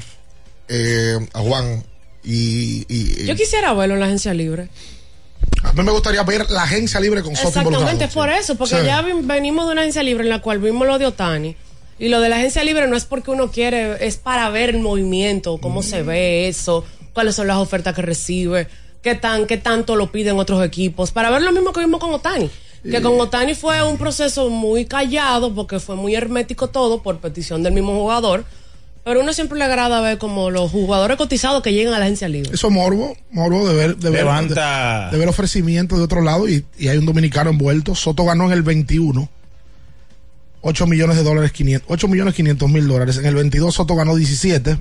[0.69, 1.83] eh, a Juan.
[2.23, 4.69] Y, Yo quisiera verlo en la agencia libre.
[5.63, 8.87] A mí me gustaría ver la agencia libre con Soto Exactamente, por eso, porque Sí.
[8.87, 11.57] ya venimos de una agencia libre en la cual vimos lo de Otani.
[11.99, 14.81] Y lo de la agencia libre no es porque uno quiere, es para ver el
[14.81, 18.69] movimiento, cómo se ve eso, cuáles son las ofertas que recibe,
[19.05, 22.13] qué tan, qué tanto lo piden otros equipos, para ver lo mismo que vimos con
[22.13, 22.51] Otani.
[22.83, 27.63] Que con Otani fue un proceso muy callado porque fue muy hermético todo por petición
[27.63, 28.45] del mismo jugador.
[29.05, 32.07] Pero a uno siempre le agrada ver como los jugadores cotizados que llegan a la
[32.07, 32.51] agencia libre.
[32.53, 36.65] Eso morbo, morbo de ver, de ver, de, de ver ofrecimientos de otro lado y,
[36.79, 37.95] y hay un dominicano envuelto.
[37.95, 39.29] Soto ganó en el 21
[40.67, 43.19] 8 millones de dólares, 500, 8 millones 500 mil dólares.
[43.19, 44.79] En el 22 Soto ganó 17.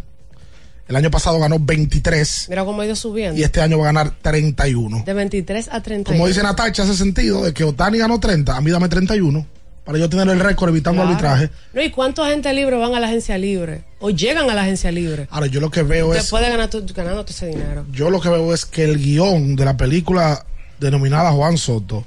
[0.88, 3.40] El año pasado ganó 23 Mira cómo ha ido subiendo.
[3.40, 5.04] y este año va a ganar 31.
[5.06, 6.12] De 23 a 30.
[6.12, 9.46] Como dice Natacha, hace sentido de que Otani ganó 30, a mí dame 31
[9.86, 11.10] para yo tener el récord evitando Claro.
[11.12, 11.50] arbitraje.
[11.74, 13.84] No, ¿y cuántos agentes libres van a la agencia libre?
[14.00, 15.28] O llegan a la agencia libre.
[15.30, 17.86] Ahora yo lo que veo es Después de ganar tu, ganando ese dinero.
[17.92, 20.46] yo lo que veo es que el guion de la película
[20.80, 22.06] denominada Juan Soto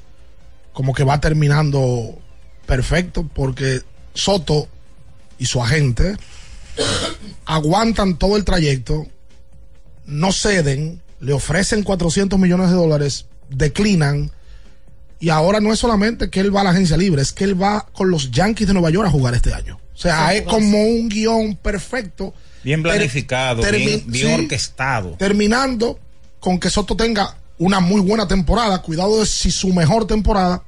[0.72, 2.18] como que va terminando
[2.66, 3.80] perfecto porque
[4.14, 4.68] Soto
[5.38, 6.16] y su agente
[7.46, 9.06] aguantan todo el trayecto,
[10.04, 14.30] no ceden, le ofrecen 400 millones de dólares, declinan
[15.18, 17.61] y ahora no es solamente que él va a la agencia libre, es que él
[17.61, 19.80] va con los Yankees de Nueva York a jugar este año.
[19.94, 24.35] O sea, Sí, es como un guion perfecto Bien planificado, bien, bien sí.
[24.42, 25.12] orquestado.
[25.12, 25.98] terminando
[26.40, 30.62] con que Soto tenga una muy buena temporada, cuidado de si su mejor temporada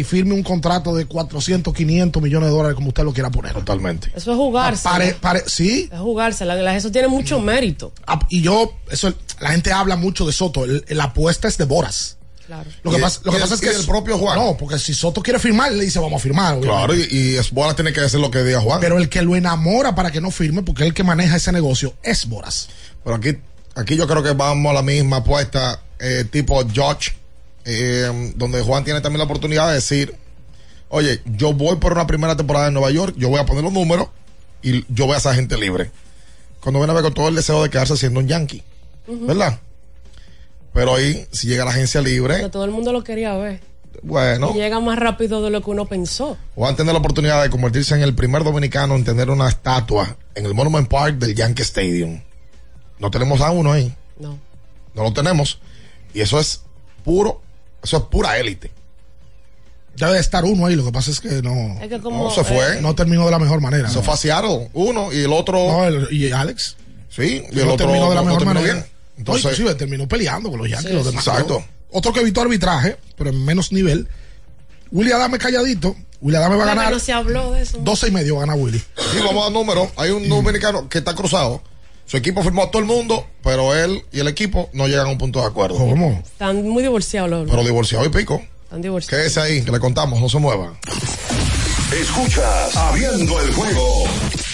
[0.00, 3.52] y firme un contrato de 400, 500 millones de dólares como usted lo quiera poner.
[3.54, 4.08] Totalmente.
[4.14, 4.84] Eso es jugarse.
[4.84, 6.76] Pare- pare- sí, Es jugársela.
[6.76, 7.92] Eso tiene mucho mérito.
[8.06, 11.64] Ah, y yo, eso, la gente habla mucho de Soto, el- la apuesta es de
[11.64, 12.16] Boras.
[12.46, 12.70] Claro.
[12.82, 14.38] Lo que Y- pasa, lo que pasa es que el propio Juan.
[14.38, 16.58] No, porque si Soto quiere firmar, le dice vamos a firmar.
[16.60, 18.80] Claro, y, y Esbola tiene que hacer lo que diga Juan.
[18.80, 21.92] Pero el que lo enamora para que no firme, porque el que maneja ese negocio
[22.02, 22.68] es Boras.
[23.04, 23.36] Pero aquí,
[23.74, 27.12] aquí yo creo que vamos a la misma apuesta eh, tipo George,
[27.70, 30.14] eh, donde Juan tiene también la oportunidad de decir,
[30.88, 33.72] oye, yo voy por una primera temporada en Nueva York, yo voy a poner los
[33.74, 34.08] números
[34.62, 35.90] y yo voy a ser gente libre.
[36.60, 38.62] Cuando viene a ver con todo el deseo de quedarse siendo un yankee,
[39.06, 39.60] ¿verdad?
[40.72, 43.60] Pero ahí, si llega la agencia libre, Pero todo el mundo lo quería ver.
[44.02, 46.38] bueno, Y llega más rápido de lo que uno pensó.
[46.54, 50.46] Juan tiene la oportunidad de convertirse en el primer dominicano en tener una estatua en
[50.46, 52.20] el Monument Park del Yankee Stadium.
[52.98, 53.94] No tenemos a uno ahí.
[54.18, 54.38] No.
[54.94, 55.60] No lo tenemos.
[56.14, 56.62] Y eso es
[57.04, 57.42] puro,
[57.82, 58.70] eso es pura élite.
[59.96, 62.24] Ya debe estar uno ahí, lo que pasa es que no, Es que como.
[62.24, 62.78] No, se fue.
[62.78, 63.88] eh, no terminó de la mejor manera.
[63.90, 64.02] ¿no?
[64.02, 66.76] fue a Seattle, uno, y el otro, No, el- y Alex.
[67.10, 68.64] sí, y no el otro terminó de la no- no mejor manera.
[68.74, 68.76] bien.
[68.78, 70.88] No, Entonces, inclusive terminó peleando con los Yankees.
[70.90, 71.26] Sí, los demás.
[71.26, 71.64] Exacto.
[71.90, 74.06] Otro que evitó arbitraje, pero en menos nivel.
[74.92, 75.96] Willy Adame calladito.
[76.20, 77.78] Willy Adame va a ganar no se habló de eso.
[77.78, 78.78] 12 y medio va a ganar Willy.
[78.78, 79.88] sí, vamos a números.
[79.96, 81.60] Hay un dominicano que está cruzado.
[82.08, 85.10] Su equipo firmó a todo el mundo, pero él y el equipo no llegan a
[85.10, 85.76] un punto de acuerdo.
[85.76, 86.22] ¿Cómo?
[86.24, 87.50] Están muy divorciados los.
[87.50, 88.40] Pero divorciado y pico.
[88.64, 89.20] Están divorciados.
[89.20, 90.72] Quédese ahí, que le contamos, no se mueva.
[91.92, 94.04] Escuchas Abriendo el juego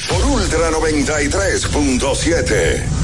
[0.08, 3.03] por Ultra 93.7.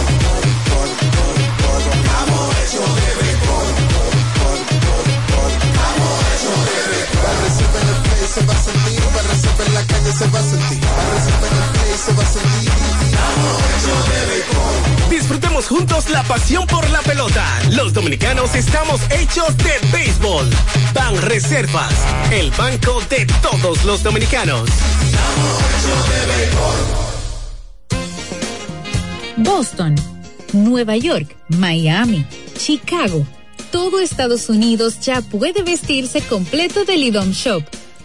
[8.31, 11.17] Se va a sentir, Barra en la calle se va a sentir, Barra
[11.47, 12.71] en el play se va a sentir.
[15.09, 17.45] Disfrutemos juntos la pasión por la pelota.
[17.71, 20.49] Los dominicanos estamos hechos de béisbol.
[20.93, 21.93] Ban Reservas,
[22.31, 24.69] el banco de todos los dominicanos.
[29.35, 29.95] Boston,
[30.53, 32.25] Nueva York, Miami,
[32.57, 33.25] Chicago.
[33.71, 37.63] Todo Estados Unidos ya puede vestirse completo del IDOM Shop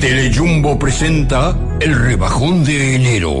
[0.00, 3.40] Telejumbo presenta el rebajón de enero.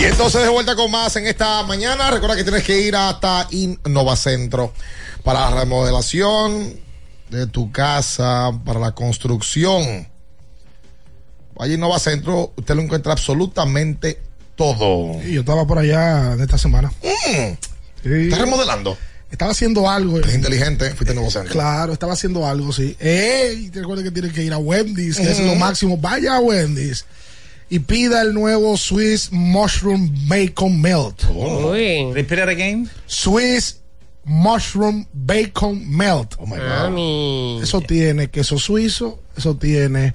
[0.00, 2.10] Y entonces de vuelta con más en esta mañana.
[2.10, 4.72] Recuerda que tienes que ir hasta Innovacentro
[5.22, 6.74] para la remodelación
[7.28, 10.08] de tu casa, para la construcción.
[11.54, 14.18] Vaya Innovacentro, usted lo encuentra absolutamente
[14.56, 15.22] todo.
[15.22, 16.90] Y yo estaba por allá de esta semana.
[18.02, 18.96] ¿Estás remodelando?
[19.30, 20.18] Estaba haciendo algo.
[20.18, 21.52] Es inteligente, fuiste a Innovacentro.
[21.52, 22.96] Claro, estaba haciendo algo, sí.
[22.98, 23.68] ¡Ey!
[23.68, 25.56] Te recuerda que tienes que ir a Wendy's, que es lo Ujú.
[25.56, 25.98] máximo.
[25.98, 27.04] Vaya a Wendy's
[27.70, 31.22] y pida el nuevo Swiss Mushroom Bacon Melt.
[32.12, 32.90] Repeat it again.
[33.06, 33.78] Swiss
[34.24, 36.34] Mushroom Bacon Melt.
[36.38, 37.60] Oh my Mami.
[37.62, 40.12] Eso tiene queso suizo, eso tiene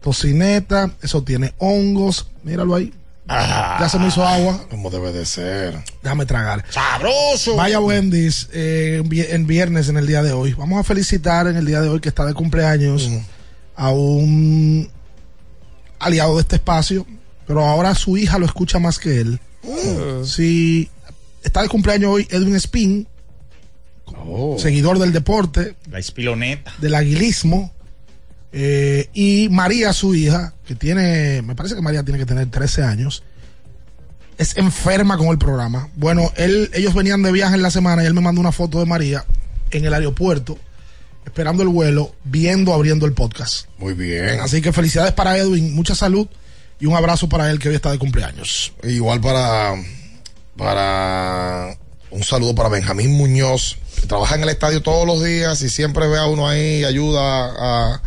[0.00, 2.28] tocineta, eso tiene hongos.
[2.42, 2.92] Míralo ahí.
[3.28, 4.66] ya se me hizo agua.
[4.70, 5.78] Como debe de ser.
[6.02, 6.64] Déjame tragar.
[6.70, 7.56] ¡Sabroso!
[7.56, 10.54] Vaya Wendy's eh, en vi- en viernes en el día de hoy.
[10.54, 13.08] Vamos a felicitar en el día de hoy que está de cumpleaños
[13.76, 14.90] a un
[15.98, 17.06] aliado de este espacio,
[17.46, 19.40] pero ahora su hija lo escucha más que él.
[20.24, 20.88] Sí,
[21.42, 23.06] está de cumpleaños hoy Edwin Spin,
[24.58, 26.72] seguidor del deporte, La espiloneta.
[26.78, 27.72] del aguilismo.
[28.52, 32.82] eh, y María, su hija, que tiene, me parece que María tiene que tener 13
[32.82, 33.22] años,
[34.38, 35.88] es enferma con el programa.
[35.96, 38.78] Bueno, él, ellos venían de viaje en la semana y él me mandó una foto
[38.78, 39.24] de María
[39.70, 40.56] en el aeropuerto,
[41.28, 43.66] esperando el vuelo, viendo, abriendo el podcast.
[43.76, 44.40] Muy bien.
[44.40, 46.26] Así que felicidades para Edwin, mucha salud
[46.80, 48.72] y un abrazo para él que hoy está de cumpleaños.
[48.82, 49.74] Igual para,
[50.56, 51.76] para
[52.10, 56.08] un saludo para Benjamín Muñoz, que trabaja en el estadio todos los días y siempre
[56.08, 58.02] ve a uno ahí, ayuda a,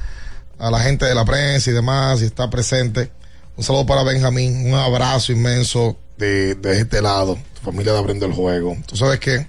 [0.57, 3.11] a la gente de la prensa y demás, y está presente.
[3.55, 8.25] Un saludo para Benjamín, un abrazo inmenso de, de este lado, tu familia de Abriendo
[8.25, 8.75] el Juego.
[8.87, 9.47] Tú sabes que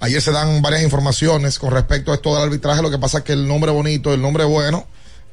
[0.00, 3.24] ayer se dan varias informaciones con respecto a esto del arbitraje, lo que pasa es
[3.24, 4.86] que el nombre bonito, el nombre bueno,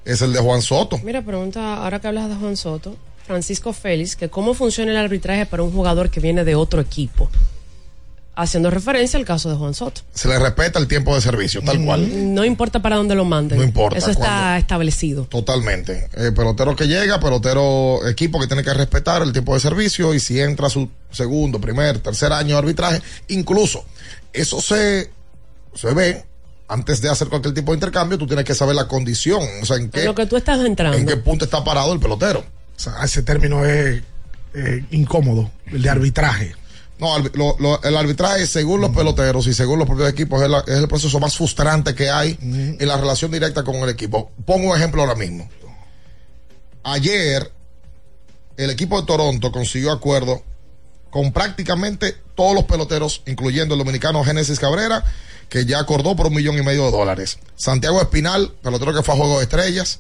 [0.06, 1.00] es el de Juan Soto.
[1.04, 2.96] Mira, pregunta, ahora que hablas de Juan Soto,
[3.26, 7.30] Francisco Félix, que cómo funciona el arbitraje para un jugador que viene de otro equipo.
[8.40, 10.02] Haciendo referencia al caso de Juan Soto.
[10.14, 12.36] Se le respeta el tiempo de servicio, tal cual.
[12.36, 13.58] No importa para dónde lo manden.
[13.58, 15.24] No importa Eso está establecido.
[15.26, 16.08] Totalmente.
[16.14, 20.20] Eh, pelotero que llega, pelotero equipo que tiene que respetar el tiempo de servicio y
[20.20, 23.86] si entra su segundo, primer, tercer año de arbitraje, incluso
[24.34, 25.10] eso se,
[25.76, 26.26] se ve
[26.68, 29.78] antes de hacer cualquier tipo de intercambio, tú tienes que saber la condición, o sea,
[29.78, 30.98] en qué, lo que tú estás entrando.
[30.98, 32.40] en qué punto está parado el pelotero.
[32.40, 34.04] O sea, ese término es
[34.54, 36.56] eh, incómodo, el de arbitraje.
[37.00, 40.50] No, al- lo- lo- el arbitraje, según los peloteros y según los propios equipos, es,
[40.50, 44.32] la- es el proceso más frustrante que hay en la relación directa con el equipo.
[44.46, 45.48] Pongo un ejemplo ahora mismo.
[46.84, 47.52] Ayer,
[48.58, 50.42] el equipo de Toronto consiguió acuerdo
[51.18, 55.04] con prácticamente todos los peloteros, incluyendo el dominicano Génesis Cabrera,
[55.50, 57.40] que ya acordó por un millón y medio de dólares.
[57.56, 60.00] Santiago Espinal, pelotero que fue a Juego de Estrellas,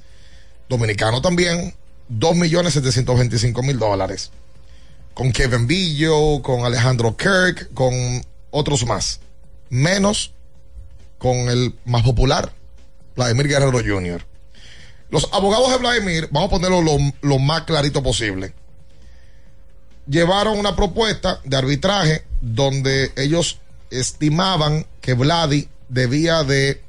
[0.70, 1.74] dominicano también,
[2.07, 4.30] dos millones setecientos veinticinco mil dólares
[5.15, 7.95] con Kevin Billo, con Alejandro Kirk, con
[8.51, 9.20] otros más.
[9.70, 10.34] Menos
[11.18, 12.53] con el más popular,
[13.15, 14.24] Vladimir Guerrero Jr.
[15.09, 18.53] Los abogados de Vladimir, vamos a ponerlo lo, lo más clarito posible,
[20.08, 26.82] llevaron una propuesta de arbitraje donde ellos estimaban que Vladi debía de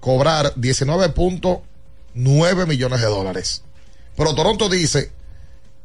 [0.00, 3.62] cobrar 19.9 millones de dólares.
[4.16, 5.12] Pero Toronto dice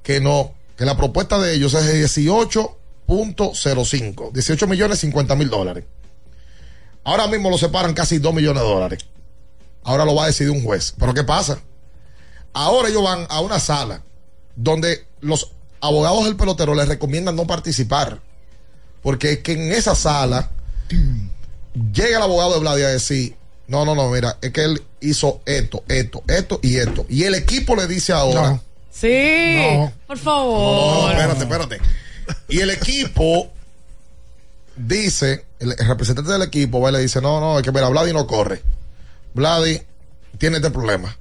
[0.03, 5.86] que no, que la propuesta de ellos es de 18.05, 18 millones 50 mil dólares.
[7.03, 9.05] Ahora mismo lo separan casi 2 millones de dólares.
[9.84, 10.93] Ahora lo va a decidir un juez.
[10.97, 11.60] Pero ¿qué pasa?
[12.53, 14.03] Ahora ellos van a una sala
[14.55, 15.51] donde los
[15.82, 18.20] abogados del pelotero les recomiendan no participar.
[19.02, 20.50] Porque es que en esa sala
[21.94, 23.36] llega el abogado de Vladi a decir,
[23.68, 27.06] no, no, no, mira, es que él hizo esto, esto, esto y esto.
[27.10, 28.64] Y el equipo le dice ahora, No.
[28.92, 29.94] Sí, No.
[30.08, 31.12] por No, favor.
[31.12, 31.78] espérate, espérate.
[32.50, 33.50] Y el equipo
[34.76, 37.88] dice, el, el representante del equipo va y le dice, no, no, es que mira,
[37.90, 38.62] Vladi no corre.
[39.34, 39.82] Vladi
[40.38, 41.16] tiene este problema.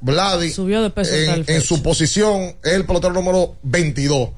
[0.00, 4.30] Vladi Subió de peso en, su posición es el pelotero número 22.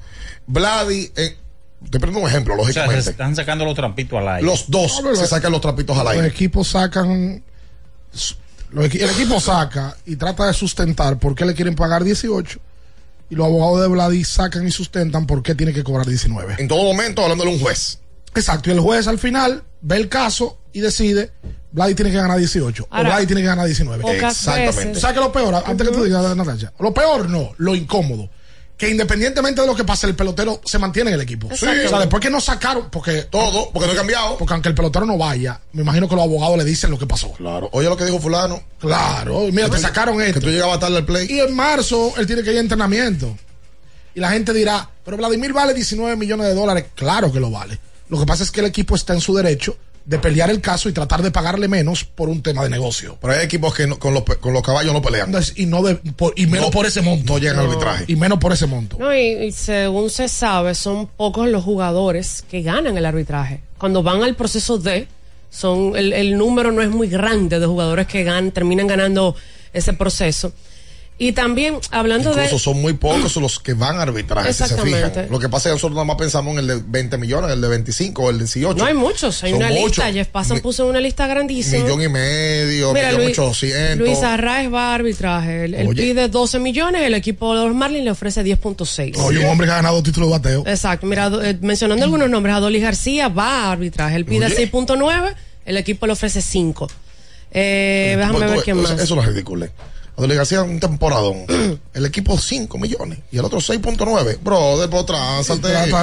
[0.47, 1.37] Vladi, eh,
[1.83, 3.01] estoy poniendo un ejemplo, O sea, lógicamente.
[3.03, 4.43] se están sacando los trampitos al aire.
[4.45, 6.27] Los dos No, se los- sacan los trapitos al Los aire.
[6.27, 7.43] equipos sacan.
[8.71, 12.59] los equi- el equipo saca y trata de sustentar por qué le quieren pagar 18
[13.29, 16.55] y los abogados de Vladi sacan y sustentan por qué tiene que cobrar 19.
[16.57, 17.99] En todo momento hablando de un juez.
[18.33, 21.31] Exacto, y el juez al final ve el caso y decide,
[21.71, 24.01] Vladi tiene que ganar 18 Ahora, o Vladi tiene que ganar 19.
[24.01, 24.99] pocas Exactamente.
[24.99, 25.55] ¿Sabes qué lo peor?
[25.65, 26.71] Antes que tú digas, Natalia.
[26.79, 28.29] Lo peor no, lo incómodo.
[28.77, 31.47] Que independientemente de lo que pase, el pelotero se mantiene en el equipo.
[31.51, 31.85] Exacto.
[31.85, 34.37] O sea, después que no sacaron, porque Todo, porque no he cambiado.
[34.39, 37.05] porque aunque el pelotero no vaya, me imagino que los abogados le dicen lo que
[37.05, 37.31] pasó.
[37.33, 37.69] Claro.
[37.73, 38.59] Oye lo que dijo fulano.
[38.79, 40.39] Claro, mira, te sacaron Que esto.
[40.41, 41.27] tú llegabas tarde al play.
[41.29, 43.37] Y en marzo él tiene que ir a entrenamiento.
[44.15, 46.85] Y la gente dirá, pero Vladimir vale 19 millones de dólares.
[46.95, 47.79] Claro que lo vale.
[48.11, 50.89] Lo que pasa es que el equipo está en su derecho de pelear el caso
[50.89, 53.17] y tratar de pagarle menos por un tema de negocio.
[53.21, 55.27] Pero hay equipos que no- con, los, con los caballos no pelean.
[55.27, 57.33] Entonces, y no de, por- y menos No- por ese monto.
[57.33, 58.05] No llegan al arbitraje.
[58.07, 58.97] Y menos por ese monto.
[58.99, 63.61] No, y, y según se sabe, son pocos los jugadores que ganan el arbitraje.
[63.77, 65.07] Cuando van al proceso de,
[65.49, 69.35] son el, el número no es muy grande de jugadores que gan, terminan ganando
[69.71, 70.51] ese proceso.
[71.23, 72.59] Y también, hablando Incluso de...
[72.59, 75.27] son muy pocos los que van a arbitraje, si se fijan.
[75.29, 77.61] Lo que pasa es que nosotros nada más pensamos en el de 20 millones, el
[77.61, 78.73] de 25 o el de 18.
[78.79, 79.81] No hay muchos, hay Son una lista.
[79.85, 80.05] muchos.
[80.15, 81.83] Jeff Passan Mi- puso una lista grandísima.
[81.83, 84.07] Millón y medio, Mira, millón Luis, ochocientos.
[84.07, 85.65] Luis Arraez va a arbitraje.
[85.65, 89.15] Él, él pide 12 millones, el equipo de los Marlins le ofrece 10.6.
[89.19, 90.63] Oye, un hombre que ha ganado títulos de bateo.
[90.65, 94.55] Exacto, mira, eh, mencionando algunos nombres, Adolis García va a arbitraje, él pide Oye.
[94.71, 96.89] 6.9, el equipo le ofrece 5.
[97.51, 98.99] Eh, déjame ver quién más.
[98.99, 99.67] eso es ridículo.
[100.21, 101.45] Adolis García un temporadón.
[101.93, 104.39] el equipo 5 millones y el otro 6.9.
[104.41, 104.99] Brother, por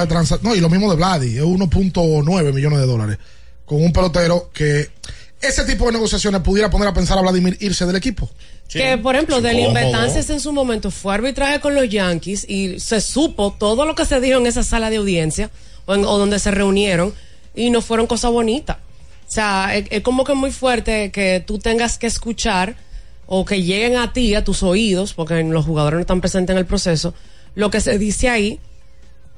[0.01, 3.17] de transa- no, y lo mismo de Vladi, es 1.9 millones de dólares.
[3.65, 4.89] Con un pelotero que
[5.41, 8.29] ese tipo de negociaciones pudiera poner a pensar a Vladimir irse del equipo.
[8.67, 9.85] que, por ejemplo, cómodo.
[9.85, 14.05] Betances en su momento fue arbitraje con los Yankees y se supo todo lo que
[14.05, 15.49] se dijo en esa sala de audiencia
[15.85, 17.13] o, en- o donde se reunieron
[17.55, 18.77] y no fueron cosas bonitas.
[19.27, 22.75] O sea, es, es como que muy fuerte que tú tengas que escuchar
[23.31, 26.57] o que lleguen a ti, a tus oídos, porque los jugadores no están presentes en
[26.57, 27.13] el proceso,
[27.53, 28.59] lo que se dice ahí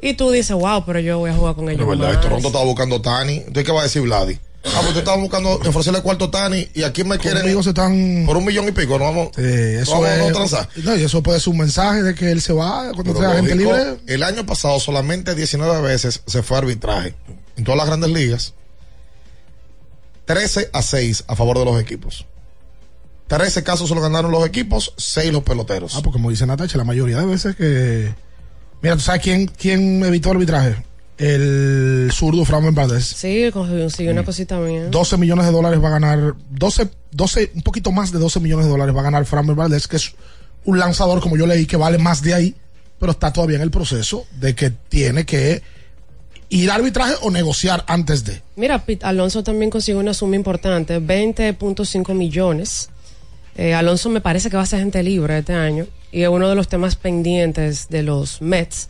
[0.01, 1.79] y tú dices, wow, pero yo voy a jugar con ellos.
[1.85, 2.21] Pero verdad, más".
[2.21, 3.33] Toronto estaba buscando Tani.
[3.37, 4.39] Entonces, ¿qué va a decir Vladi?
[4.63, 7.69] Ah, pues tú estabas buscando ofrecerle cuarto a Tani y aquí me quieren Conmigo se
[7.69, 8.23] están.
[8.27, 8.97] por un millón y pico.
[8.97, 9.47] No vamos, Sí, no
[9.81, 10.33] eso a no es.
[10.33, 10.69] transar.
[10.83, 13.35] No, y eso puede ser un mensaje de que él se va cuando Pero sea
[13.35, 13.97] gente libre.
[14.07, 17.15] El año pasado solamente 19 veces se fue a arbitraje
[17.57, 18.53] en todas las grandes ligas.
[20.25, 22.25] 13 a 6 a favor de los equipos.
[23.37, 25.95] 13 casos se lo ganaron los equipos, 6 los peloteros.
[25.95, 28.13] Ah, porque como dice Natacha, la mayoría de veces que.
[28.81, 30.75] Mira, ¿tú sabes quién, quién evitó arbitraje?
[31.17, 33.05] El zurdo Framber Valdez.
[33.05, 34.15] Sí, consiguió Mm.
[34.17, 34.87] una cosita mía.
[34.89, 36.33] 12 millones de dólares va a ganar.
[36.49, 39.87] 12, 12, un poquito más de 12 millones de dólares va a ganar Framber Valdez,
[39.87, 40.13] que es
[40.65, 42.55] un lanzador, como yo leí, que vale más de ahí,
[42.99, 45.61] pero está todavía en el proceso de que tiene que
[46.49, 48.41] ir a arbitraje o negociar antes de.
[48.55, 52.89] Mira, Pete Alonso también consiguió una suma importante, 20.5 millones.
[53.55, 56.47] Eh, Alonso me parece que va a ser gente libre este año y es uno
[56.49, 58.89] de los temas pendientes de los Mets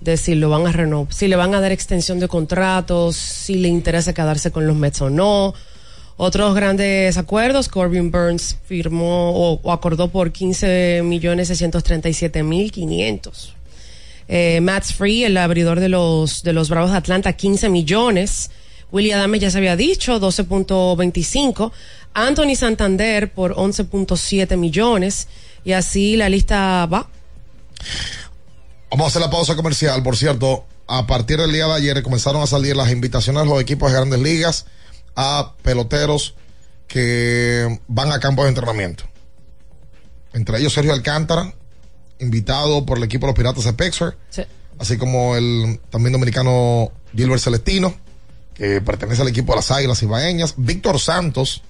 [0.00, 3.54] de si lo van a renovar, si le van a dar extensión de contratos, si
[3.54, 5.54] le interesa quedarse con los Mets o no.
[6.16, 9.32] Otros grandes acuerdos, Corbin Burns firmó
[9.62, 13.54] o, acordó por 15 millones 637 mil 500.
[14.28, 18.50] Eh, Matt Free, el abridor de los, de los Bravos de Atlanta, 15 millones.
[18.92, 21.72] Willie Adame ya se había dicho, 12.25.
[22.14, 25.28] Anthony Santander por 11.7 millones.
[25.64, 27.08] Y así la lista va.
[28.90, 30.02] Vamos a hacer la pausa comercial.
[30.02, 33.60] Por cierto, a partir del día de ayer comenzaron a salir las invitaciones a los
[33.60, 34.66] equipos de grandes ligas
[35.16, 36.34] a peloteros
[36.88, 39.04] que van a campos de entrenamiento.
[40.34, 41.54] Entre ellos Sergio Alcántara,
[42.18, 44.42] invitado por el equipo de los Piratas de Pexer, Sí.
[44.78, 47.94] así como el también dominicano Gilbert Celestino,
[48.54, 51.62] que pertenece al equipo de las Águilas Ibaeñas, Víctor Santos,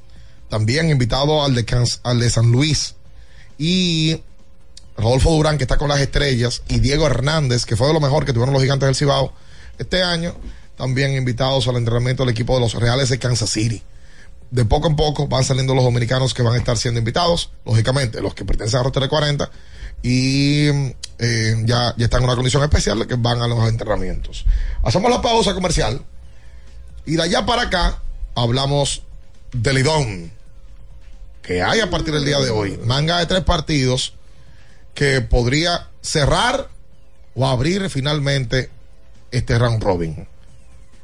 [0.53, 1.65] también invitado al de,
[2.03, 2.95] al de San Luis,
[3.57, 4.21] y
[4.99, 8.27] Rodolfo Durán, que está con las estrellas, y Diego Hernández, que fue de lo mejor
[8.27, 9.33] que tuvieron los gigantes del Cibao
[9.79, 10.37] este año,
[10.77, 13.83] también invitados al entrenamiento del equipo de los Reales de Kansas City.
[14.51, 18.21] De poco en poco van saliendo los dominicanos que van a estar siendo invitados, lógicamente,
[18.21, 19.51] los que pertenecen a Roster 40,
[20.03, 20.67] y
[21.19, 24.45] eh, ya, ya están en una condición especial de que van a los entrenamientos.
[24.83, 26.05] Hacemos la pausa comercial,
[27.07, 28.03] y de allá para acá,
[28.35, 29.03] hablamos
[29.55, 30.42] del Lidón,
[31.43, 32.79] que hay a partir del día de hoy.
[32.85, 34.15] Manga de tres partidos
[34.95, 36.69] que podría cerrar
[37.35, 38.71] o abrir finalmente
[39.31, 40.27] este round robin.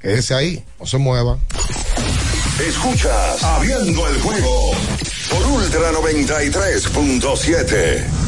[0.01, 1.39] Quédese ahí, no se mueva.
[2.61, 4.71] Escuchas Abriendo el juego
[5.31, 8.28] por Ultra 93.7.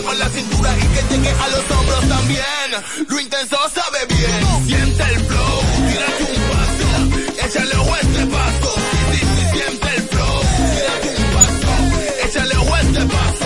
[0.00, 3.06] Mueva la cintura y que llegue a los hombros también.
[3.06, 4.66] Lo intenso sabe bien.
[4.66, 5.60] Siente el flow.
[5.88, 7.46] Tírate un paso.
[7.46, 8.74] Échale a este paso.
[8.76, 10.40] Sí, sí, sí, siente el flow.
[10.74, 12.26] Tírate un paso.
[12.26, 13.44] Échale a este paso.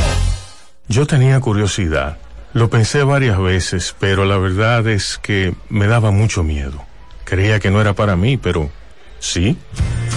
[0.87, 2.19] Yo tenía curiosidad.
[2.53, 6.85] Lo pensé varias veces, pero la verdad es que me daba mucho miedo.
[7.25, 8.71] Creía que no era para mí, pero
[9.19, 9.57] sí.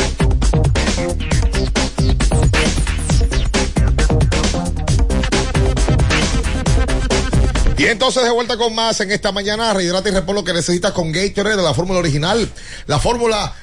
[7.81, 10.91] Y entonces de vuelta con más en esta mañana, rehidrata y repon lo que necesitas
[10.91, 12.47] con Gatorade de la fórmula original,
[12.85, 13.53] la fórmula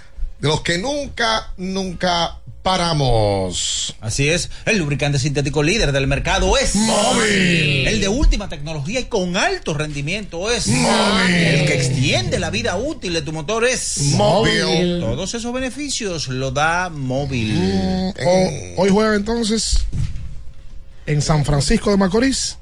[0.41, 3.95] de los que nunca, nunca paramos.
[4.01, 7.87] Así es, el lubricante sintético líder del mercado es Móvil.
[7.87, 11.35] El de última tecnología y con alto rendimiento es Móvil.
[11.35, 14.99] El que extiende la vida útil de tu motor es Móvil.
[15.01, 18.13] Todos esos beneficios lo da móvil.
[18.27, 19.79] O- hoy juega entonces
[21.07, 22.57] en San Francisco de Macorís